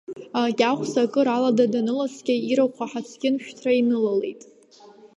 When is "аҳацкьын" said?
2.85-3.35